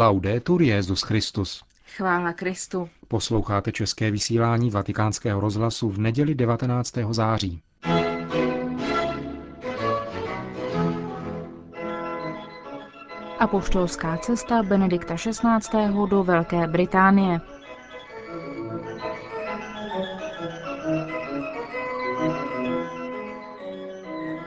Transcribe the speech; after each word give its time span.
Laudetur 0.00 0.62
Jezus 0.62 1.02
Christus. 1.02 1.62
Chvála 1.96 2.32
Kristu. 2.32 2.88
Posloucháte 3.08 3.72
české 3.72 4.10
vysílání 4.10 4.70
Vatikánského 4.70 5.40
rozhlasu 5.40 5.90
v 5.90 5.98
neděli 5.98 6.34
19. 6.34 6.94
září. 7.10 7.62
Apoštolská 13.38 14.16
cesta 14.16 14.62
Benedikta 14.62 15.14
XVI. 15.14 16.08
do 16.10 16.24
Velké 16.24 16.66
Británie. 16.66 17.40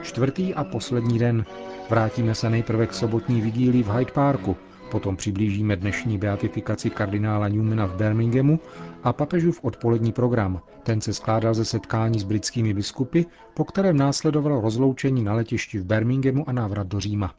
Čtvrtý 0.02 0.54
a 0.54 0.64
poslední 0.64 1.18
den. 1.18 1.44
Vrátíme 1.90 2.34
se 2.34 2.50
nejprve 2.50 2.86
k 2.86 2.94
sobotní 2.94 3.40
vigílii 3.40 3.82
v 3.82 3.90
Hyde 3.90 4.12
Parku, 4.12 4.56
potom 4.94 5.16
přiblížíme 5.16 5.76
dnešní 5.76 6.18
beatifikaci 6.18 6.90
kardinála 6.90 7.48
Newmana 7.48 7.86
v 7.86 7.94
Birminghamu 7.96 8.60
a 9.02 9.12
papežův 9.12 9.64
odpolední 9.64 10.12
program. 10.12 10.60
Ten 10.82 11.00
se 11.00 11.14
skládal 11.14 11.54
ze 11.54 11.64
setkání 11.64 12.20
s 12.20 12.22
britskými 12.22 12.74
biskupy, 12.74 13.22
po 13.54 13.64
kterém 13.64 13.96
následovalo 13.96 14.60
rozloučení 14.60 15.24
na 15.24 15.34
letišti 15.34 15.78
v 15.78 15.84
Birminghamu 15.84 16.48
a 16.48 16.52
návrat 16.52 16.86
do 16.86 17.00
Říma. 17.00 17.34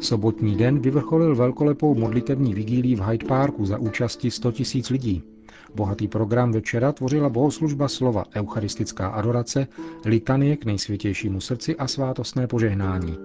Sobotní 0.00 0.56
den 0.56 0.78
vyvrcholil 0.78 1.36
velkolepou 1.36 1.94
modlitevní 1.94 2.54
vigílí 2.54 2.96
v 2.96 3.00
Hyde 3.00 3.26
Parku 3.26 3.66
za 3.66 3.78
účasti 3.78 4.30
100 4.30 4.48
000 4.48 4.82
lidí. 4.90 5.35
Bohatý 5.74 6.08
program 6.08 6.52
večera 6.52 6.92
tvořila 6.92 7.28
bohoslužba 7.28 7.88
slova, 7.88 8.24
eucharistická 8.34 9.08
adorace, 9.08 9.66
litanie 10.04 10.56
k 10.56 10.64
nejsvětějšímu 10.64 11.40
srdci 11.40 11.76
a 11.76 11.86
svátostné 11.86 12.46
požehnání. 12.46 13.18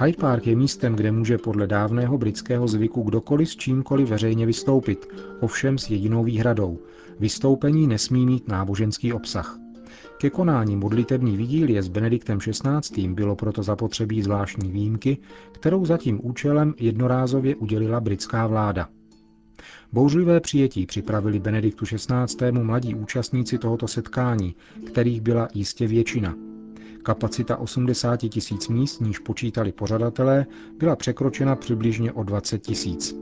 Hyde 0.00 0.18
Park 0.20 0.46
je 0.46 0.56
místem, 0.56 0.96
kde 0.96 1.12
může 1.12 1.38
podle 1.38 1.66
dávného 1.66 2.18
britského 2.18 2.68
zvyku 2.68 3.02
kdokoliv 3.02 3.50
s 3.50 3.56
čímkoliv 3.56 4.08
veřejně 4.08 4.46
vystoupit, 4.46 5.06
ovšem 5.40 5.78
s 5.78 5.90
jedinou 5.90 6.24
výhradou. 6.24 6.78
Vystoupení 7.20 7.86
nesmí 7.86 8.26
mít 8.26 8.48
náboženský 8.48 9.12
obsah. 9.12 9.58
Ke 10.18 10.30
konání 10.30 10.76
modlitební 10.76 11.36
vigílie 11.36 11.82
s 11.82 11.88
Benediktem 11.88 12.38
XVI. 12.38 13.08
bylo 13.08 13.36
proto 13.36 13.62
zapotřebí 13.62 14.22
zvláštní 14.22 14.70
výjimky, 14.70 15.18
kterou 15.52 15.84
za 15.84 15.98
tím 15.98 16.20
účelem 16.22 16.74
jednorázově 16.78 17.56
udělila 17.56 18.00
britská 18.00 18.46
vláda. 18.46 18.88
Bouřlivé 19.92 20.40
přijetí 20.40 20.86
připravili 20.86 21.38
Benediktu 21.40 21.84
XVI. 21.84 22.52
mladí 22.52 22.94
účastníci 22.94 23.58
tohoto 23.58 23.88
setkání, 23.88 24.54
kterých 24.86 25.20
byla 25.20 25.48
jistě 25.54 25.86
většina. 25.86 26.34
Kapacita 27.02 27.56
80 27.56 28.16
tisíc 28.16 28.68
míst, 28.68 29.00
níž 29.00 29.18
počítali 29.18 29.72
pořadatelé, 29.72 30.46
byla 30.78 30.96
překročena 30.96 31.56
přibližně 31.56 32.12
o 32.12 32.22
20 32.22 32.58
tisíc. 32.58 33.16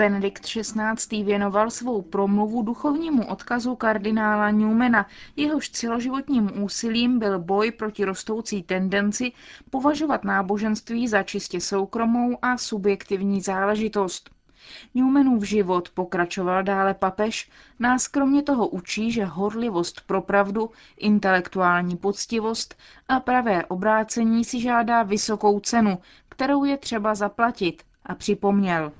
Benedikt 0.00 0.46
XVI. 0.46 1.24
věnoval 1.24 1.70
svou 1.70 2.02
promluvu 2.02 2.62
duchovnímu 2.62 3.26
odkazu 3.26 3.76
kardinála 3.76 4.50
Newmana. 4.50 5.06
Jehož 5.36 5.70
celoživotním 5.70 6.62
úsilím 6.62 7.18
byl 7.18 7.38
boj 7.38 7.70
proti 7.70 8.04
rostoucí 8.04 8.62
tendenci 8.62 9.32
považovat 9.70 10.24
náboženství 10.24 11.08
za 11.08 11.22
čistě 11.22 11.60
soukromou 11.60 12.38
a 12.42 12.58
subjektivní 12.58 13.40
záležitost. 13.40 14.30
Newmanův 14.94 15.42
život, 15.44 15.88
pokračoval 15.90 16.62
dále 16.62 16.94
papež, 16.94 17.50
nás 17.78 18.08
kromě 18.08 18.42
toho 18.42 18.68
učí, 18.68 19.12
že 19.12 19.24
horlivost 19.24 20.00
pro 20.06 20.22
pravdu, 20.22 20.70
intelektuální 20.96 21.96
poctivost 21.96 22.74
a 23.08 23.20
pravé 23.20 23.64
obrácení 23.66 24.44
si 24.44 24.60
žádá 24.60 25.02
vysokou 25.02 25.60
cenu, 25.60 25.98
kterou 26.28 26.64
je 26.64 26.76
třeba 26.76 27.14
zaplatit, 27.14 27.82
a 28.06 28.14
připomněl. 28.14 28.92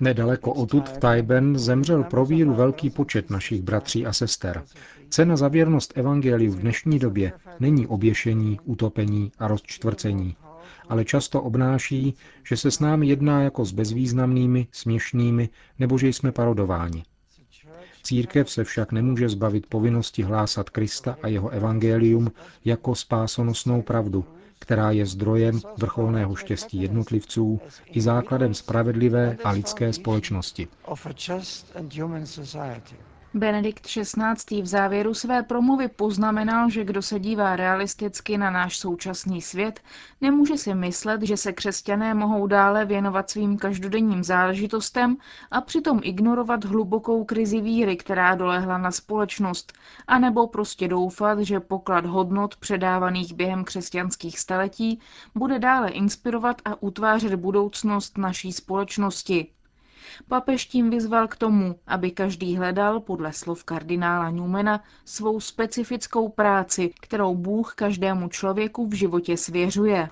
Nedaleko 0.00 0.52
odtud 0.52 0.88
v 0.88 0.98
Tajben 0.98 1.58
zemřel 1.58 2.04
pro 2.04 2.26
víru 2.26 2.54
velký 2.54 2.90
počet 2.90 3.30
našich 3.30 3.62
bratří 3.62 4.06
a 4.06 4.12
sester. 4.12 4.64
Cena 5.08 5.36
za 5.36 5.48
věrnost 5.48 5.92
evangeliu 5.96 6.52
v 6.52 6.60
dnešní 6.60 6.98
době 6.98 7.32
není 7.60 7.86
oběšení, 7.86 8.60
utopení 8.64 9.32
a 9.38 9.48
rozčtvrcení, 9.48 10.36
ale 10.88 11.04
často 11.04 11.42
obnáší, 11.42 12.14
že 12.48 12.56
se 12.56 12.70
s 12.70 12.80
námi 12.80 13.06
jedná 13.06 13.42
jako 13.42 13.64
s 13.64 13.72
bezvýznamnými, 13.72 14.66
směšnými 14.72 15.48
nebo 15.78 15.98
že 15.98 16.08
jsme 16.08 16.32
parodováni. 16.32 17.02
Církev 18.02 18.50
se 18.50 18.64
však 18.64 18.92
nemůže 18.92 19.28
zbavit 19.28 19.66
povinnosti 19.66 20.22
hlásat 20.22 20.70
Krista 20.70 21.16
a 21.22 21.28
jeho 21.28 21.48
evangelium 21.48 22.32
jako 22.64 22.94
spásonosnou 22.94 23.82
pravdu, 23.82 24.24
která 24.58 24.90
je 24.90 25.06
zdrojem 25.06 25.60
vrcholného 25.78 26.34
štěstí 26.34 26.82
jednotlivců 26.82 27.60
i 27.90 28.00
základem 28.00 28.54
spravedlivé 28.54 29.36
a 29.44 29.50
lidské 29.50 29.92
společnosti. 29.92 30.68
Benedikt 33.36 33.86
XVI. 33.86 34.62
v 34.62 34.66
závěru 34.66 35.14
své 35.14 35.42
promluvy 35.42 35.88
poznamenal, 35.88 36.70
že 36.70 36.84
kdo 36.84 37.02
se 37.02 37.18
dívá 37.20 37.56
realisticky 37.56 38.38
na 38.38 38.50
náš 38.50 38.78
současný 38.78 39.42
svět, 39.42 39.80
nemůže 40.20 40.56
si 40.56 40.74
myslet, 40.74 41.22
že 41.22 41.36
se 41.36 41.52
křesťané 41.52 42.14
mohou 42.14 42.46
dále 42.46 42.84
věnovat 42.84 43.30
svým 43.30 43.58
každodenním 43.58 44.24
záležitostem 44.24 45.16
a 45.50 45.60
přitom 45.60 46.00
ignorovat 46.02 46.64
hlubokou 46.64 47.24
krizi 47.24 47.60
víry, 47.60 47.96
která 47.96 48.34
dolehla 48.34 48.78
na 48.78 48.90
společnost, 48.90 49.72
anebo 50.06 50.46
prostě 50.46 50.88
doufat, 50.88 51.38
že 51.38 51.60
poklad 51.60 52.06
hodnot 52.06 52.56
předávaných 52.56 53.34
během 53.34 53.64
křesťanských 53.64 54.38
staletí 54.38 55.00
bude 55.34 55.58
dále 55.58 55.90
inspirovat 55.90 56.62
a 56.64 56.82
utvářet 56.82 57.34
budoucnost 57.34 58.18
naší 58.18 58.52
společnosti. 58.52 59.46
Papež 60.28 60.66
tím 60.66 60.90
vyzval 60.90 61.28
k 61.28 61.36
tomu, 61.36 61.76
aby 61.86 62.10
každý 62.10 62.56
hledal 62.56 63.00
podle 63.00 63.32
slov 63.32 63.64
kardinála 63.64 64.30
Newmana 64.30 64.82
svou 65.04 65.40
specifickou 65.40 66.28
práci, 66.28 66.90
kterou 67.00 67.34
Bůh 67.34 67.74
každému 67.74 68.28
člověku 68.28 68.86
v 68.86 68.92
životě 68.94 69.36
svěřuje. 69.36 70.08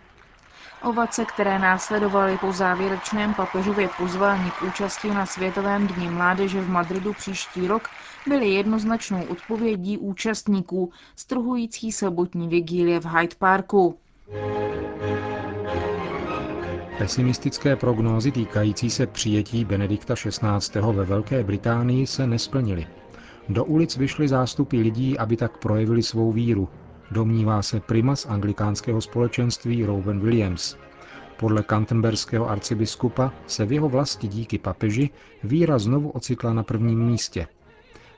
Ovace, 0.83 1.25
které 1.25 1.59
následovaly 1.59 2.39
po 2.39 2.53
závěrečném 2.53 3.35
papežově 3.35 3.89
pozvání 3.89 4.51
k 4.51 4.63
účasti 4.63 5.11
na 5.11 5.27
Světovém 5.27 5.87
dní 5.87 6.09
mládeže 6.09 6.61
v 6.61 6.69
Madridu 6.69 7.13
příští 7.13 7.67
rok, 7.67 7.89
byly 8.29 8.49
jednoznačnou 8.51 9.25
odpovědí 9.25 9.99
účastníků 9.99 10.93
strhující 11.17 11.93
sobotní 11.93 12.49
vigílie 12.49 13.01
v 13.01 13.07
Hyde 13.07 13.37
Parku. 13.39 13.99
Pesimistické 16.99 17.77
prognózy 17.77 18.33
týkající 18.33 18.91
se 18.91 19.07
přijetí 19.07 19.65
Benedikta 19.65 20.15
XVI. 20.15 20.81
ve 20.93 21.05
Velké 21.05 21.45
Británii 21.45 22.07
se 22.07 22.27
nesplnily. 22.27 22.87
Do 23.49 23.65
ulic 23.65 23.97
vyšly 23.97 24.29
zástupy 24.29 24.81
lidí, 24.81 25.19
aby 25.19 25.37
tak 25.37 25.59
projevili 25.59 26.03
svou 26.03 26.33
víru, 26.33 26.69
domnívá 27.11 27.63
se 27.63 27.81
primas 27.81 28.27
anglikánského 28.27 29.01
společenství 29.01 29.85
Rowan 29.85 30.21
Williams. 30.21 30.77
Podle 31.37 31.63
kantemberského 31.63 32.51
arcibiskupa 32.51 33.33
se 33.47 33.65
v 33.67 33.73
jeho 33.73 33.89
vlasti 33.89 34.29
díky 34.29 34.59
papeži 34.59 35.11
víra 35.45 35.79
znovu 35.79 36.11
ocitla 36.11 36.53
na 36.53 36.63
prvním 36.63 37.07
místě. 37.07 37.47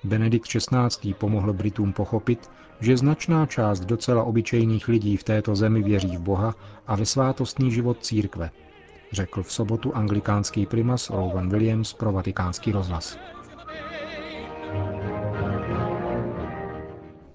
Benedikt 0.05 0.47
XVI. 0.49 1.15
pomohl 1.15 1.53
Britům 1.53 1.93
pochopit, 1.93 2.51
že 2.81 2.97
značná 2.97 3.47
část 3.47 3.81
docela 3.81 4.25
obyčejných 4.25 4.89
lidí 4.89 5.17
v 5.17 5.25
této 5.25 5.57
zemi 5.57 5.83
věří 5.83 6.17
v 6.17 6.21
Boha 6.21 6.55
a 6.87 6.97
ve 6.97 7.07
svátostný 7.07 7.71
život 7.71 8.05
církve– 8.05 8.51
řekl 9.15 9.43
v 9.43 9.53
sobotu 9.53 9.97
anglikánský 9.97 10.67
primas 10.67 11.11
Rowan 11.11 11.49
Williams 11.49 11.93
pro 11.93 12.13
vatikánský 12.13 12.73
rozhlas. 12.73 13.19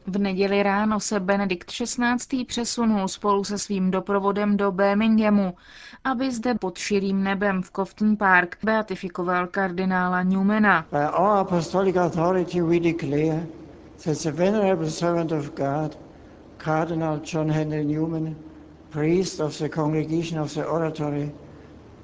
V 0.07 0.18
neděli 0.18 0.63
ráno 0.63 1.00
se 1.00 1.19
Benedikt 1.19 1.71
XVI. 1.71 2.45
přesunul 2.45 3.07
spolu 3.07 3.44
se 3.44 3.57
svým 3.57 3.91
doprovodem 3.91 4.57
do 4.57 4.71
Birminghamu, 4.71 5.53
aby 6.03 6.31
zde 6.31 6.53
pod 6.53 6.77
širým 6.77 7.24
nebem 7.24 7.62
v 7.62 7.71
Cofton 7.71 8.18
Park 8.18 8.57
beatifikoval 8.63 9.47
kardinála 9.47 10.24
Newmana. 10.24 10.86
Cardinal 16.57 17.18
John 17.18 17.50
Henry 17.50 17.84
Newman, 17.84 18.38
priest 18.92 19.42
of 19.42 19.57
the 19.57 19.68
Congregation 19.68 20.38
of 20.38 20.54
the 20.54 20.66
Oratory, 20.66 21.34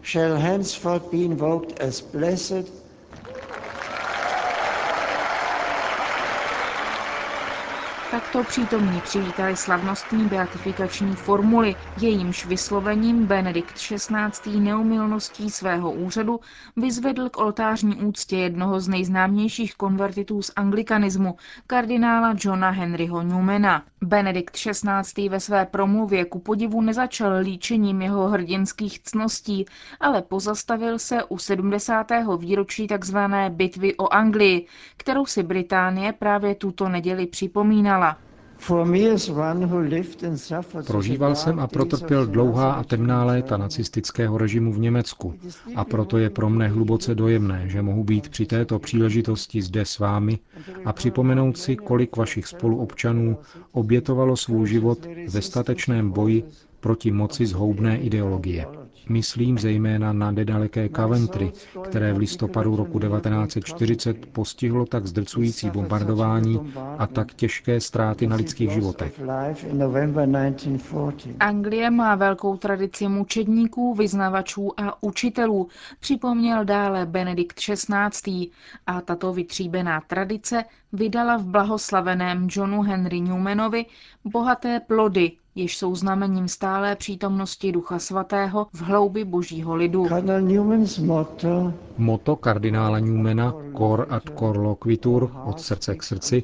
shall 0.02 0.36
henceforth 0.36 1.10
be 1.10 1.24
invoked 1.24 1.80
as 1.80 2.02
blessed. 2.02 2.70
Takto 8.10 8.44
přítomní 8.44 9.02
přivítali 9.02 9.56
slavnostní 9.56 10.25
beatifikační 10.25 11.16
formuly, 11.16 11.75
jejímž 12.02 12.46
vyslovením 12.46 13.25
Benedikt 13.28 13.75
XVI. 13.78 14.60
neumilností 14.60 15.50
svého 15.50 15.92
úřadu 15.92 16.40
vyzvedl 16.75 17.30
k 17.30 17.38
oltářní 17.38 17.96
úctě 17.96 18.38
jednoho 18.38 18.80
z 18.80 18.88
nejznámějších 18.88 19.75
konvertitů 19.75 20.42
z 20.42 20.52
anglikanismu, 20.56 21.36
kardinála 21.68 22.36
Johna 22.40 22.69
Henryho 22.69 23.24
Newmana. 23.24 23.84
Benedikt 24.02 24.56
XVI. 24.56 25.30
ve 25.30 25.40
své 25.40 25.66
promluvě 25.66 26.25
ku 26.25 26.40
podivu 26.40 26.81
nezačal 26.81 27.38
líčením 27.40 28.01
jeho 28.01 28.28
hrdinských 28.28 29.00
cností, 29.00 29.66
ale 30.00 30.22
pozastavil 30.22 31.00
se 31.00 31.24
u 31.24 31.38
70. 31.38 32.08
výročí 32.38 32.88
tzv. 32.88 33.18
bitvy 33.50 33.96
o 33.96 34.13
Anglii, 34.13 34.68
kterou 34.98 35.25
si 35.25 35.44
Británie 35.44 36.13
právě 36.13 36.56
tuto 36.56 36.90
neděli 36.90 37.28
připomínala. 37.98 38.18
Prožíval 40.88 41.36
jsem 41.36 41.60
a 41.60 41.68
protrpěl 41.68 42.26
dlouhá 42.26 42.74
a 42.74 42.84
temná 42.84 43.24
léta 43.26 43.58
nacistického 43.58 44.38
režimu 44.38 44.74
v 44.74 44.80
Německu 44.80 45.34
a 45.76 45.84
proto 45.86 46.18
je 46.18 46.30
pro 46.30 46.50
mne 46.50 46.68
hluboce 46.68 47.16
dojemné, 47.16 47.70
že 47.70 47.82
mohu 47.82 48.04
být 48.04 48.30
při 48.30 48.46
této 48.46 48.80
příležitosti 48.80 49.62
zde 49.62 49.86
s 49.86 50.00
vámi 50.00 50.40
a 50.86 50.94
připomenout 50.94 51.58
si, 51.58 51.76
kolik 51.76 52.18
vašich 52.18 52.48
spoluobčanů 52.48 53.38
obětovalo 53.72 54.38
svůj 54.38 54.68
život 54.68 55.00
ve 55.30 55.42
statečném 55.42 56.12
boji 56.12 56.44
proti 56.80 57.12
moci 57.12 57.46
zhoubné 57.46 57.98
ideologie. 57.98 58.66
Myslím 59.10 59.57
zejména 59.57 60.13
na 60.13 60.31
nedaleké 60.31 60.90
Coventry, 60.90 61.52
které 61.84 62.13
v 62.13 62.18
listopadu 62.18 62.75
roku 62.75 63.00
1940 63.00 64.25
postihlo 64.25 64.86
tak 64.86 65.06
zdrcující 65.07 65.69
bombardování 65.69 66.74
a 66.98 67.07
tak 67.07 67.34
těžké 67.34 67.81
ztráty 67.81 68.28
na 68.28 68.36
lidských 68.36 68.72
životech. 68.72 69.22
Anglie 71.40 71.90
má 71.90 72.16
velkou 72.16 72.57
tradici 72.57 73.07
mučedníků, 73.07 73.94
vyznavačů 73.94 74.80
a 74.80 75.04
učitelů, 75.04 75.68
připomněl 76.00 76.66
dále 76.66 77.06
Benedikt 77.06 77.60
XVI. 77.60 78.50
A 78.88 79.01
tato 79.01 79.34
vytříbená 79.34 80.01
tradice 80.08 80.63
vydala 80.94 81.38
v 81.38 81.44
blahoslaveném 81.44 82.48
Johnu 82.51 82.81
Henry 82.81 83.22
Newmanovi 83.22 83.86
bohaté 84.25 84.80
plody, 84.80 85.31
jež 85.56 85.78
jsou 85.78 85.96
znamením 85.96 86.48
stálé 86.48 86.96
přítomnosti 86.96 87.72
Ducha 87.72 88.00
Svatého 88.00 88.68
v 88.74 88.81
hloubi 88.81 89.25
božího 89.25 89.75
lidu. 89.75 90.07
Moto 91.98 92.36
kardinála 92.36 93.00
Newmana 93.00 93.54
Cor 93.78 94.07
ad 94.10 94.24
cor 94.40 94.57
loquitur 94.57 95.31
od 95.46 95.62
srdce 95.62 95.96
k 95.96 96.04
srdci 96.04 96.44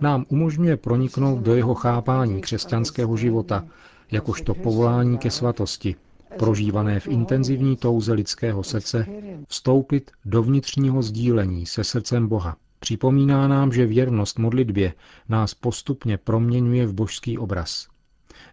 nám 0.00 0.24
umožňuje 0.28 0.76
proniknout 0.76 1.38
do 1.38 1.54
jeho 1.54 1.74
chápání 1.74 2.40
křesťanského 2.40 3.16
života, 3.16 3.64
jakožto 4.10 4.54
povolání 4.54 5.18
ke 5.18 5.30
svatosti, 5.30 5.96
prožívané 6.38 7.00
v 7.00 7.08
intenzivní 7.08 7.76
touze 7.76 8.12
lidského 8.12 8.62
srdce, 8.62 9.06
vstoupit 9.48 10.10
do 10.24 10.42
vnitřního 10.42 11.02
sdílení 11.02 11.66
se 11.66 11.84
srdcem 11.84 12.28
Boha. 12.28 12.56
Připomíná 12.80 13.48
nám, 13.48 13.72
že 13.72 13.86
věrnost 13.86 14.38
modlitbě 14.38 14.94
nás 15.28 15.54
postupně 15.54 16.18
proměňuje 16.18 16.86
v 16.86 16.92
božský 16.92 17.38
obraz. 17.38 17.91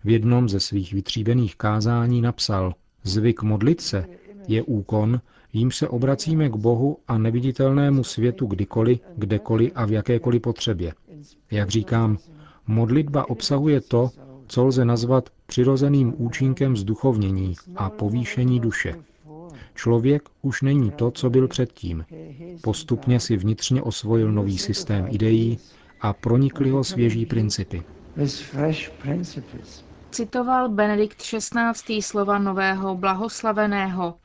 V 0.03 0.09
jednom 0.09 0.49
ze 0.49 0.59
svých 0.59 0.93
vytříbených 0.93 1.55
kázání 1.55 2.21
napsal, 2.21 2.73
zvyk 3.03 3.43
modlit 3.43 3.81
se 3.81 4.05
je 4.47 4.63
úkon, 4.63 5.21
jím 5.53 5.71
se 5.71 5.87
obracíme 5.87 6.49
k 6.49 6.55
Bohu 6.55 6.97
a 7.07 7.17
neviditelnému 7.17 8.03
světu 8.03 8.45
kdykoliv, 8.45 8.99
kdekoliv 9.17 9.71
a 9.75 9.85
v 9.85 9.91
jakékoliv 9.91 10.41
potřebě. 10.41 10.93
Jak 11.51 11.69
říkám, 11.69 12.17
modlitba 12.67 13.29
obsahuje 13.29 13.81
to, 13.81 14.09
co 14.47 14.65
lze 14.65 14.85
nazvat 14.85 15.29
přirozeným 15.45 16.13
účinkem 16.17 16.77
zduchovnění 16.77 17.55
a 17.75 17.89
povýšení 17.89 18.59
duše. 18.59 18.95
Člověk 19.75 20.29
už 20.41 20.61
není 20.61 20.91
to, 20.91 21.11
co 21.11 21.29
byl 21.29 21.47
předtím. 21.47 22.05
Postupně 22.61 23.19
si 23.19 23.37
vnitřně 23.37 23.81
osvojil 23.81 24.31
nový 24.31 24.57
systém 24.57 25.07
ideí 25.09 25.57
a 26.01 26.13
pronikly 26.13 26.69
ho 26.69 26.83
svěží 26.83 27.25
principy. 27.25 27.83
Citoval 30.11 30.69
Benedikt 30.69 31.21
XVI. 31.21 32.01
slova 32.01 32.39
nového 32.39 32.95
blahoslaveného. 32.95 34.15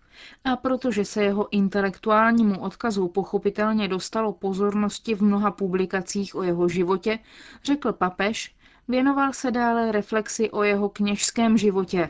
A 0.45 0.57
protože 0.57 1.05
se 1.05 1.23
jeho 1.25 1.49
intelektuálnímu 1.51 2.61
odkazu 2.61 3.09
pochopitelně 3.09 3.89
dostalo 3.89 4.33
pozornosti 4.33 5.15
v 5.15 5.21
mnoha 5.21 5.51
publikacích 5.51 6.35
o 6.35 6.43
jeho 6.43 6.69
životě, 6.69 7.19
řekl 7.65 7.93
papež, 7.93 8.55
věnoval 8.89 9.33
se 9.33 9.51
dále 9.51 9.93
reflexi 9.93 10.51
o 10.51 10.63
jeho 10.63 10.89
kněžském 10.89 11.59
životě. 11.59 12.09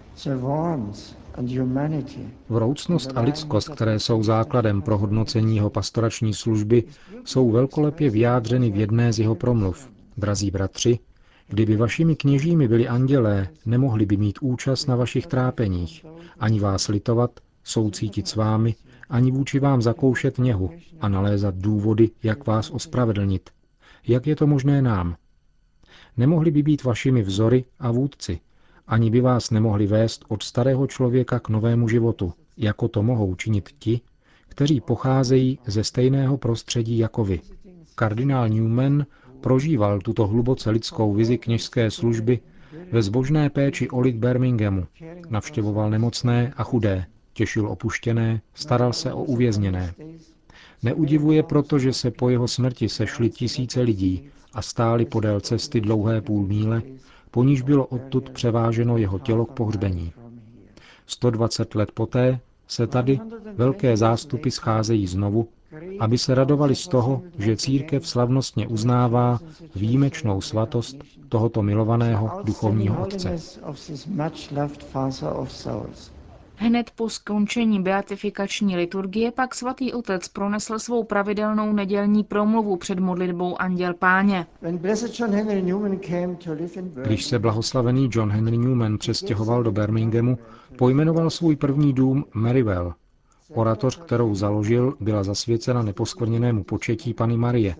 Vroucnost 2.48 3.12
a 3.14 3.20
lidskost, 3.20 3.68
které 3.68 4.00
jsou 4.00 4.22
základem 4.22 4.82
pro 4.82 4.98
hodnocení 4.98 5.56
jeho 5.56 5.70
pastorační 5.70 6.34
služby, 6.34 6.84
jsou 7.24 7.50
velkolepě 7.50 8.10
vyjádřeny 8.10 8.70
v 8.70 8.76
jedné 8.76 9.12
z 9.12 9.18
jeho 9.18 9.34
promluv. 9.34 9.90
Drazí 10.16 10.50
bratři, 10.50 10.98
kdyby 11.48 11.76
vašimi 11.76 12.16
kněžími 12.16 12.68
byli 12.68 12.88
andělé, 12.88 13.48
nemohli 13.66 14.06
by 14.06 14.16
mít 14.16 14.38
účast 14.40 14.86
na 14.86 14.96
vašich 14.96 15.26
trápeních, 15.26 16.06
ani 16.38 16.60
vás 16.60 16.88
litovat, 16.88 17.40
soucítit 17.64 18.28
s 18.28 18.34
vámi, 18.34 18.74
ani 19.10 19.30
vůči 19.30 19.58
vám 19.58 19.82
zakoušet 19.82 20.38
něhu 20.38 20.70
a 21.00 21.08
nalézat 21.08 21.54
důvody, 21.54 22.10
jak 22.22 22.46
vás 22.46 22.70
ospravedlnit. 22.70 23.50
Jak 24.06 24.26
je 24.26 24.36
to 24.36 24.46
možné 24.46 24.82
nám? 24.82 25.16
Nemohli 26.16 26.50
by 26.50 26.62
být 26.62 26.84
vašimi 26.84 27.22
vzory 27.22 27.64
a 27.78 27.90
vůdci, 27.90 28.40
ani 28.86 29.10
by 29.10 29.20
vás 29.20 29.50
nemohli 29.50 29.86
vést 29.86 30.24
od 30.28 30.42
starého 30.42 30.86
člověka 30.86 31.40
k 31.40 31.48
novému 31.48 31.88
životu, 31.88 32.32
jako 32.56 32.88
to 32.88 33.02
mohou 33.02 33.34
činit 33.34 33.70
ti, 33.78 34.00
kteří 34.48 34.80
pocházejí 34.80 35.58
ze 35.66 35.84
stejného 35.84 36.38
prostředí 36.38 36.98
jako 36.98 37.24
vy. 37.24 37.40
Kardinál 37.94 38.48
Newman 38.48 39.06
prožíval 39.44 39.98
tuto 40.00 40.26
hluboce 40.26 40.70
lidskou 40.70 41.14
vizi 41.14 41.38
kněžské 41.38 41.90
služby 41.90 42.40
ve 42.92 43.02
zbožné 43.02 43.50
péči 43.50 43.90
o 43.90 44.00
lid 44.00 44.16
Birminghamu. 44.16 44.86
Navštěvoval 45.28 45.90
nemocné 45.90 46.52
a 46.56 46.64
chudé, 46.64 47.06
těšil 47.32 47.68
opuštěné, 47.68 48.40
staral 48.54 48.92
se 48.92 49.12
o 49.12 49.24
uvězněné. 49.24 49.94
Neudivuje 50.82 51.42
proto, 51.42 51.78
že 51.78 51.92
se 51.92 52.10
po 52.10 52.28
jeho 52.30 52.48
smrti 52.48 52.88
sešly 52.88 53.30
tisíce 53.30 53.80
lidí 53.80 54.28
a 54.52 54.62
stáli 54.62 55.04
podél 55.04 55.40
cesty 55.40 55.80
dlouhé 55.80 56.20
půl 56.20 56.46
míle, 56.46 56.82
po 57.30 57.44
níž 57.44 57.62
bylo 57.62 57.86
odtud 57.86 58.30
převáženo 58.30 58.96
jeho 58.96 59.18
tělo 59.18 59.46
k 59.46 59.52
pohřbení. 59.52 60.12
120 61.06 61.74
let 61.74 61.92
poté 61.92 62.40
se 62.68 62.86
tady 62.86 63.20
velké 63.54 63.96
zástupy 63.96 64.50
scházejí 64.50 65.06
znovu, 65.06 65.48
aby 66.00 66.18
se 66.18 66.34
radovali 66.34 66.74
z 66.74 66.88
toho, 66.88 67.22
že 67.38 67.56
církev 67.56 68.08
slavnostně 68.08 68.68
uznává 68.68 69.38
výjimečnou 69.74 70.40
svatost 70.40 70.96
tohoto 71.28 71.62
milovaného 71.62 72.40
duchovního 72.44 73.02
otce. 73.02 73.36
Hned 76.56 76.90
po 76.90 77.10
skončení 77.10 77.82
beatifikační 77.82 78.76
liturgie 78.76 79.32
pak 79.32 79.54
svatý 79.54 79.92
otec 79.92 80.28
pronesl 80.28 80.78
svou 80.78 81.04
pravidelnou 81.04 81.72
nedělní 81.72 82.24
promluvu 82.24 82.76
před 82.76 82.98
modlitbou 82.98 83.60
Anděl 83.60 83.94
Páně. 83.94 84.46
Když 87.02 87.24
se 87.24 87.38
blahoslavený 87.38 88.08
John 88.12 88.30
Henry 88.30 88.58
Newman 88.58 88.98
přestěhoval 88.98 89.62
do 89.62 89.72
Birminghamu, 89.72 90.38
pojmenoval 90.78 91.30
svůj 91.30 91.56
první 91.56 91.92
dům 91.92 92.24
Maryville. 92.34 92.92
Oratoř, 93.50 93.96
kterou 93.96 94.34
založil, 94.34 94.94
byla 95.00 95.24
zasvěcena 95.24 95.82
neposkvrněnému 95.82 96.64
početí 96.64 97.14
Pany 97.14 97.36
Marie. 97.36 97.76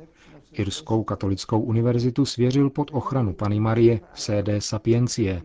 Irskou 0.52 1.04
katolickou 1.04 1.60
univerzitu 1.60 2.24
svěřil 2.24 2.70
pod 2.70 2.90
ochranu 2.92 3.34
Pany 3.34 3.60
Marie 3.60 4.00
CD 4.14 4.48
Sapiencie, 4.58 5.42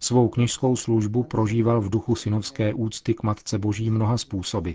Svou 0.00 0.28
kněžskou 0.28 0.76
službu 0.76 1.22
prožíval 1.22 1.80
v 1.80 1.90
duchu 1.90 2.14
synovské 2.14 2.74
úcty 2.74 3.14
k 3.14 3.22
Matce 3.22 3.58
Boží 3.58 3.90
mnoha 3.90 4.18
způsoby. 4.18 4.70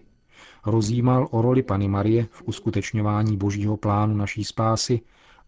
Rozjímal 0.65 1.27
o 1.31 1.41
roli 1.41 1.63
Pany 1.63 1.87
Marie 1.87 2.27
v 2.31 2.43
uskutečňování 2.45 3.37
božího 3.37 3.77
plánu 3.77 4.15
naší 4.15 4.43
spásy 4.43 5.01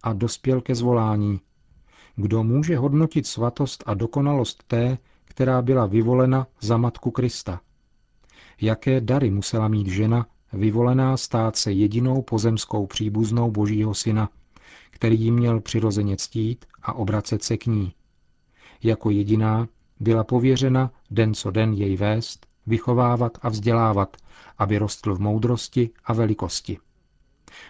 a 0.04 0.14
dospěl 0.14 0.62
ke 0.62 0.76
zvolání. 0.76 1.40
Kdo 2.16 2.44
může 2.44 2.78
hodnotit 2.78 3.28
svatost 3.28 3.84
a 3.86 3.94
dokonalost 3.94 4.64
té, 4.68 4.98
která 5.26 5.62
byla 5.62 5.86
vyvolena 5.86 6.48
za 6.62 6.78
Matku 6.78 7.12
Krista? 7.12 7.62
Jaké 8.62 9.02
dary 9.02 9.32
musela 9.32 9.68
mít 9.68 9.88
žena, 9.88 10.26
vyvolená 10.54 11.18
stát 11.18 11.56
se 11.56 11.72
jedinou 11.72 12.22
pozemskou 12.22 12.88
příbuznou 12.88 13.52
Božího 13.52 13.94
syna, 13.94 14.30
který 14.92 15.22
ji 15.22 15.32
měl 15.32 15.60
přirozeně 15.62 16.18
ctít 16.18 16.66
a 16.84 16.94
obracet 16.94 17.44
se 17.44 17.58
k 17.58 17.66
ní? 17.66 17.94
jako 18.84 19.10
jediná 19.10 19.68
byla 20.00 20.24
pověřena 20.24 20.92
den 21.12 21.34
co 21.34 21.52
den 21.52 21.74
jej 21.74 21.96
vést, 21.96 22.46
vychovávat 22.68 23.38
a 23.42 23.50
vzdělávat, 23.50 24.18
aby 24.58 24.78
rostl 24.78 25.16
v 25.16 25.20
moudrosti 25.20 25.90
a 26.06 26.14
velikosti. 26.14 26.78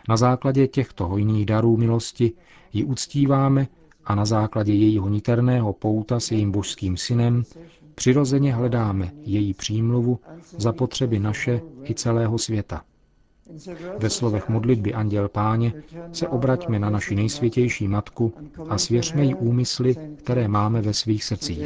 Na 0.10 0.18
základě 0.18 0.68
těchto 0.68 1.08
hojných 1.08 1.46
darů 1.46 1.78
milosti 1.78 2.34
ji 2.74 2.84
uctíváme 2.84 3.68
a 4.06 4.16
na 4.16 4.26
základě 4.26 4.74
jejího 4.74 5.10
niterného 5.10 5.74
pouta 5.74 6.20
s 6.20 6.32
jejím 6.32 6.52
božským 6.52 6.98
synem 6.98 7.44
přirozeně 8.00 8.54
hledáme 8.54 9.12
její 9.22 9.54
přímluvu 9.54 10.20
za 10.58 10.74
potřeby 10.74 11.20
naše 11.20 11.62
i 11.84 11.94
celého 11.94 12.38
světa. 12.38 12.82
Ve 13.98 14.10
slovech 14.10 14.50
modlitby 14.50 14.94
Anděl 14.94 15.30
Páně 15.30 15.74
se 16.12 16.28
obraťme 16.28 16.80
na 16.80 16.90
naši 16.90 17.16
nejsvětější 17.16 17.88
matku 17.88 18.34
a 18.70 18.78
svěřme 18.78 19.24
jí 19.24 19.36
úmysly, 19.36 19.96
které 20.18 20.48
máme 20.48 20.82
ve 20.82 20.94
svých 20.94 21.24
srdcích. 21.24 21.62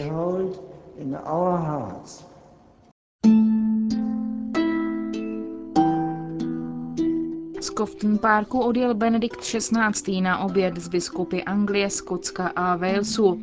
Z 7.74 7.76
Cofton 7.76 8.18
Parku 8.18 8.60
odjel 8.60 8.94
Benedikt 8.94 9.40
XVI. 9.40 10.22
na 10.22 10.38
oběd 10.38 10.78
z 10.78 10.88
biskupy 10.88 11.44
Anglie, 11.44 11.90
Skotska 11.90 12.48
a 12.56 12.76
Walesu. 12.76 13.40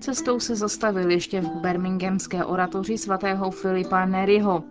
Cestou 0.00 0.40
se 0.40 0.56
zastavil 0.56 1.10
ještě 1.10 1.40
v 1.40 1.48
birminghamské 1.48 2.44
oratoři 2.44 2.98
svatého 2.98 3.50
Filipa 3.50 4.06
Neryho. 4.06 4.64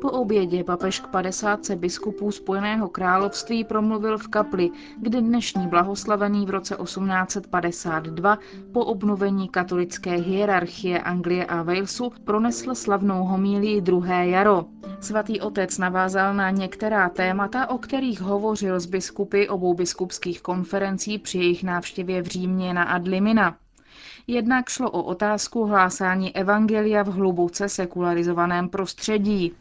Po 0.00 0.10
obědě 0.10 0.64
papež 0.64 1.00
k 1.00 1.06
50 1.06 1.70
biskupů 1.70 2.32
Spojeného 2.32 2.88
království 2.88 3.64
promluvil 3.64 4.18
v 4.18 4.28
kapli, 4.28 4.70
kde 4.98 5.20
dnešní 5.20 5.66
blahoslavený 5.66 6.46
v 6.46 6.50
roce 6.50 6.76
1852 6.84 8.38
po 8.72 8.84
obnovení 8.84 9.48
katolické 9.48 10.10
hierarchie 10.10 11.00
Anglie 11.00 11.44
a 11.44 11.62
Walesu 11.62 12.12
pronesl 12.24 12.74
slavnou 12.74 13.24
homílii 13.24 13.80
druhé 13.80 14.28
jaro. 14.28 14.64
Svatý 15.00 15.40
otec 15.40 15.78
navázal 15.78 16.34
na 16.34 16.50
některá 16.50 17.08
témata, 17.08 17.70
o 17.70 17.78
kterých 17.78 18.20
hovořil 18.20 18.80
s 18.80 18.86
biskupy 18.86 19.48
obou 19.48 19.74
biskupských 19.74 20.42
konferencí 20.42 21.18
při 21.18 21.38
jejich 21.38 21.64
návštěvě 21.64 22.22
v 22.22 22.26
Římě 22.26 22.74
na 22.74 22.82
Adlimina. 22.82 23.56
Jednak 24.26 24.68
šlo 24.68 24.90
o 24.90 25.02
otázku 25.02 25.64
hlásání 25.64 26.36
evangelia 26.36 27.02
v 27.02 27.06
hluboce 27.06 27.68
sekularizovaném 27.68 28.68
prostředí. 28.68 29.52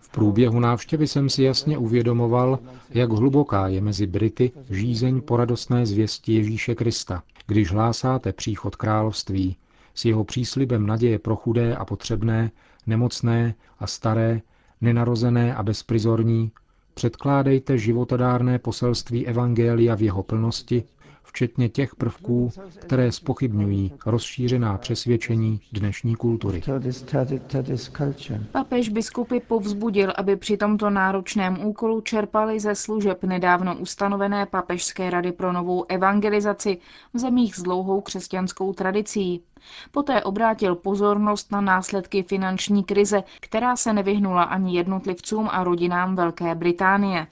V 0.00 0.08
průběhu 0.10 0.60
návštěvy 0.60 1.06
jsem 1.06 1.28
si 1.28 1.42
jasně 1.42 1.78
uvědomoval, 1.78 2.58
jak 2.90 3.10
hluboká 3.10 3.68
je 3.68 3.80
mezi 3.80 4.06
Brity 4.06 4.52
žízeň 4.70 5.20
poradostné 5.20 5.86
zvěsti 5.86 6.32
Ježíše 6.32 6.74
Krista, 6.74 7.22
když 7.46 7.72
hlásáte 7.72 8.32
příchod 8.32 8.76
království. 8.76 9.56
S 9.94 10.04
jeho 10.04 10.24
příslibem 10.24 10.86
naděje 10.86 11.18
pro 11.18 11.36
chudé 11.36 11.76
a 11.76 11.84
potřebné, 11.84 12.50
nemocné 12.86 13.54
a 13.78 13.86
staré, 13.86 14.40
nenarozené 14.80 15.54
a 15.54 15.62
bezprizorní, 15.62 16.50
předkládejte 16.94 17.78
životodárné 17.78 18.58
poselství 18.58 19.26
Evangelia 19.26 19.94
v 19.94 20.02
jeho 20.02 20.22
plnosti 20.22 20.84
včetně 21.26 21.68
těch 21.68 21.94
prvků, 21.96 22.50
které 22.78 23.12
spochybňují 23.12 23.92
rozšířená 24.06 24.78
přesvědčení 24.78 25.60
dnešní 25.72 26.14
kultury. 26.14 26.62
Papež 28.52 28.88
biskupy 28.88 29.40
povzbudil, 29.40 30.12
aby 30.16 30.36
při 30.36 30.56
tomto 30.56 30.90
náročném 30.90 31.66
úkolu 31.66 32.00
čerpali 32.00 32.60
ze 32.60 32.74
služeb 32.74 33.24
nedávno 33.24 33.76
ustanovené 33.76 34.46
Papežské 34.46 35.10
rady 35.10 35.32
pro 35.32 35.52
novou 35.52 35.84
evangelizaci 35.88 36.78
v 37.14 37.18
zemích 37.18 37.56
s 37.56 37.62
dlouhou 37.62 38.00
křesťanskou 38.00 38.72
tradicí. 38.72 39.42
Poté 39.90 40.22
obrátil 40.22 40.74
pozornost 40.74 41.52
na 41.52 41.60
následky 41.60 42.22
finanční 42.22 42.84
krize, 42.84 43.22
která 43.40 43.76
se 43.76 43.92
nevyhnula 43.92 44.42
ani 44.42 44.76
jednotlivcům 44.76 45.48
a 45.52 45.64
rodinám 45.64 46.16
Velké 46.16 46.54
Británie. 46.54 47.26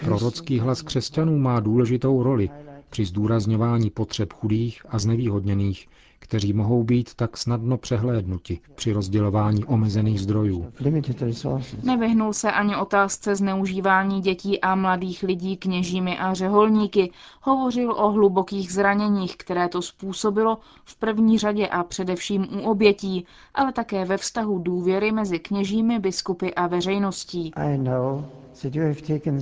Prorocký 0.00 0.58
hlas 0.58 0.82
křesťanů 0.82 1.38
má 1.38 1.60
důležitou 1.60 2.22
roli 2.22 2.50
při 2.94 3.04
zdůrazňování 3.04 3.90
potřeb 3.90 4.32
chudých 4.32 4.86
a 4.88 4.98
znevýhodněných, 4.98 5.88
kteří 6.24 6.52
mohou 6.52 6.84
být 6.84 7.14
tak 7.14 7.36
snadno 7.36 7.78
přehlédnuti 7.78 8.58
při 8.74 8.92
rozdělování 8.92 9.64
omezených 9.64 10.20
zdrojů. 10.20 10.66
Nevyhnul 11.82 12.32
se 12.32 12.52
ani 12.52 12.76
otázce 12.76 13.36
zneužívání 13.36 14.20
dětí 14.20 14.60
a 14.60 14.74
mladých 14.74 15.22
lidí 15.22 15.56
kněžími 15.56 16.18
a 16.18 16.34
řeholníky. 16.34 17.10
Hovořil 17.42 17.92
o 17.92 18.10
hlubokých 18.10 18.72
zraněních, 18.72 19.36
které 19.36 19.68
to 19.68 19.82
způsobilo 19.82 20.58
v 20.84 20.96
první 20.96 21.38
řadě 21.38 21.66
a 21.68 21.84
především 21.84 22.46
u 22.52 22.60
obětí, 22.70 23.26
ale 23.54 23.72
také 23.72 24.04
ve 24.04 24.16
vztahu 24.16 24.58
důvěry 24.58 25.12
mezi 25.12 25.38
kněžími, 25.38 25.98
biskupy 25.98 26.54
a 26.56 26.66
veřejností. 26.66 27.52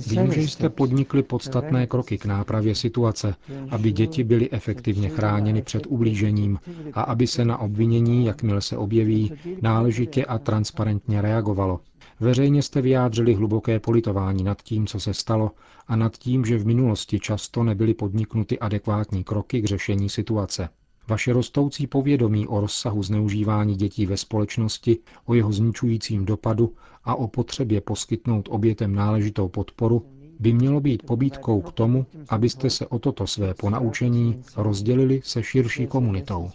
Vím, 0.07 0.31
že 0.31 0.41
jste 0.41 0.69
podnikli 0.69 1.23
podstatné 1.23 1.87
kroky 1.87 2.17
k 2.17 2.25
nápravě 2.25 2.75
situace, 2.75 3.35
aby 3.69 3.91
děti 3.91 4.23
byly 4.23 4.51
efektivně 4.51 5.09
chráněny 5.09 5.61
před 5.61 5.83
ublížením 5.87 6.59
a 6.93 7.01
aby 7.01 7.27
se 7.27 7.45
na 7.45 7.57
obvinění, 7.57 8.25
jakmile 8.25 8.61
se 8.61 8.77
objeví, 8.77 9.33
náležitě 9.61 10.25
a 10.25 10.37
transparentně 10.37 11.21
reagovalo. 11.21 11.79
Veřejně 12.19 12.61
jste 12.61 12.81
vyjádřili 12.81 13.33
hluboké 13.33 13.79
politování 13.79 14.43
nad 14.43 14.61
tím, 14.61 14.87
co 14.87 14.99
se 14.99 15.13
stalo 15.13 15.51
a 15.87 15.95
nad 15.95 16.17
tím, 16.17 16.45
že 16.45 16.57
v 16.57 16.65
minulosti 16.65 17.19
často 17.19 17.63
nebyly 17.63 17.93
podniknuty 17.93 18.59
adekvátní 18.59 19.23
kroky 19.23 19.61
k 19.61 19.65
řešení 19.65 20.09
situace. 20.09 20.69
Vaše 21.07 21.33
rostoucí 21.33 21.87
povědomí 21.87 22.47
o 22.47 22.61
rozsahu 22.61 23.03
zneužívání 23.03 23.75
dětí 23.75 24.05
ve 24.05 24.17
společnosti, 24.17 24.97
o 25.25 25.33
jeho 25.33 25.51
zničujícím 25.51 26.25
dopadu 26.25 26.73
a 27.03 27.15
o 27.15 27.27
potřebě 27.27 27.81
poskytnout 27.81 28.49
obětem 28.51 28.95
náležitou 28.95 29.47
podporu 29.47 30.05
by 30.39 30.53
mělo 30.53 30.79
být 30.81 31.03
pobídkou 31.03 31.61
k 31.61 31.71
tomu, 31.71 32.05
abyste 32.29 32.69
se 32.69 32.87
o 32.87 32.99
toto 32.99 33.27
své 33.27 33.53
ponaučení 33.53 34.43
rozdělili 34.57 35.21
se 35.23 35.43
širší 35.43 35.87
komunitou. 35.87 36.49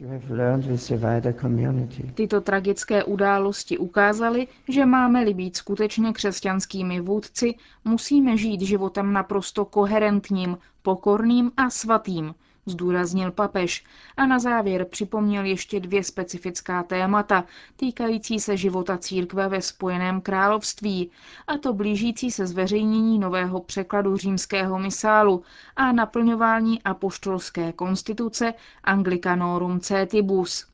Tyto 2.15 2.41
tragické 2.41 3.05
události 3.05 3.79
ukázaly, 3.79 4.47
že 4.69 4.87
máme-li 4.87 5.35
být 5.35 5.57
skutečně 5.57 6.13
křesťanskými 6.13 7.01
vůdci, 7.01 7.55
musíme 7.85 8.37
žít 8.37 8.61
životem 8.61 9.13
naprosto 9.13 9.65
koherentním, 9.65 10.59
pokorným 10.83 11.51
a 11.57 11.71
svatým, 11.71 12.35
zdůraznil 12.69 13.33
papež 13.33 13.85
a 14.17 14.27
na 14.27 14.39
závěr 14.39 14.85
připomněl 14.85 15.45
ještě 15.45 15.81
dvě 15.81 16.05
specifická 16.05 16.83
témata 16.83 17.45
týkající 17.77 18.41
se 18.41 18.57
života 18.57 18.99
církve 18.99 19.49
ve 19.49 19.63
Spojeném 19.63 20.21
království, 20.21 21.11
a 21.47 21.59
to 21.59 21.73
blížící 21.73 22.31
se 22.31 22.47
zveřejnění 22.47 23.19
nového 23.19 23.61
překladu 23.61 24.17
římského 24.17 24.79
misálu 24.79 25.43
a 25.77 25.93
naplňování 25.93 26.83
apoštolské 26.83 27.73
konstituce 27.73 28.55
Anglicanorum 28.85 29.81
Cetibus. 29.81 30.67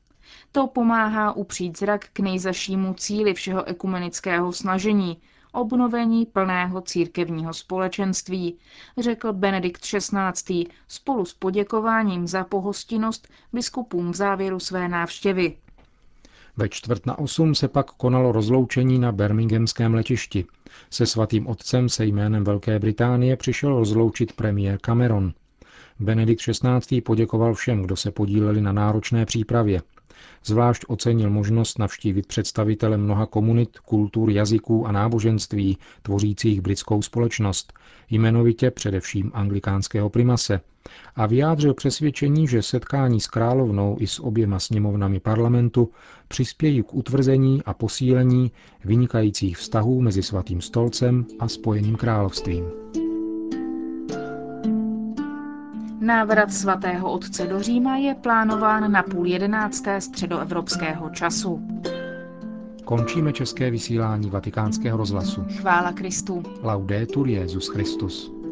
To 0.53 0.67
pomáhá 0.67 1.33
upřít 1.33 1.79
zrak 1.79 2.07
k 2.13 2.21
nejzašímu 2.21 2.95
cíli 2.95 3.35
všeho 3.35 3.65
ekumenického 3.65 4.53
snažení, 4.53 5.19
obnovení 5.55 6.27
plného 6.27 6.81
církevního 6.81 7.55
společenství, 7.55 8.59
řekl 8.99 9.33
Benedikt 9.33 9.81
XVI. 9.81 10.67
spolu 10.89 11.25
s 11.25 11.35
poděkováním 11.35 12.27
za 12.27 12.45
pohostinnost 12.45 13.29
biskupům 13.53 14.13
v 14.13 14.17
závěru 14.17 14.61
své 14.61 14.89
návštěvy. 14.89 15.57
Ve 16.57 16.69
čtvrt 16.69 17.07
na 17.07 17.19
osm 17.19 17.55
se 17.55 17.69
pak 17.69 17.91
konalo 17.91 18.33
rozloučení 18.33 18.99
na 18.99 19.13
Birminghamském 19.13 19.95
letišti. 19.95 20.45
Se 20.91 21.07
svatým 21.07 21.47
otcem 21.47 21.89
se 21.89 22.05
jménem 22.07 22.45
Velké 22.45 22.79
Británie 22.79 23.37
přišel 23.37 23.79
rozloučit 23.79 24.33
premiér 24.33 24.79
Cameron. 24.79 25.33
Benedikt 26.01 26.43
XVI. 26.43 27.01
poděkoval 27.01 27.55
všem, 27.55 27.83
kdo 27.83 27.97
se 27.97 28.11
podíleli 28.11 28.61
na 28.61 28.73
náročné 28.73 29.27
přípravě. 29.27 29.83
Zvlášť 30.45 30.85
ocenil 30.89 31.31
možnost 31.31 31.79
navštívit 31.79 32.27
představitele 32.27 32.97
mnoha 32.97 33.27
komunit, 33.27 33.79
kultur, 33.79 34.31
jazyků 34.31 34.87
a 34.87 34.93
náboženství 34.93 35.79
tvořících 36.03 36.61
britskou 36.61 37.03
společnost, 37.03 37.73
jmenovitě 38.11 38.71
především 38.71 39.31
anglikánského 39.35 40.11
primase, 40.11 40.61
a 41.17 41.27
vyjádřil 41.27 41.75
přesvědčení, 41.75 42.49
že 42.49 42.63
setkání 42.63 43.21
s 43.21 43.27
královnou 43.27 43.97
i 44.01 44.07
s 44.07 44.21
oběma 44.21 44.59
sněmovnami 44.59 45.21
parlamentu 45.21 45.91
přispějí 46.29 46.83
k 46.83 46.95
utvrzení 46.95 47.63
a 47.63 47.75
posílení 47.75 48.53
vynikajících 48.85 49.59
vztahů 49.59 50.01
mezi 50.01 50.23
Svatým 50.23 50.61
stolcem 50.61 51.27
a 51.39 51.49
Spojeným 51.49 51.97
královstvím. 51.97 52.65
Návrat 56.05 56.53
svatého 56.53 57.13
otce 57.13 57.47
do 57.47 57.63
Říma 57.63 57.97
je 57.97 58.15
plánován 58.15 58.93
na 58.93 59.03
půl 59.03 59.27
jedenácté 59.27 60.01
středoevropského 60.01 61.11
času. 61.11 61.63
Končíme 62.85 63.33
české 63.33 63.71
vysílání 63.71 64.31
vatikánského 64.31 64.99
rozhlasu. 64.99 65.45
Chvála 65.61 65.93
Kristu. 65.93 66.43
Laudetur 66.63 67.29
Jezus 67.29 67.69
Christus. 67.69 68.44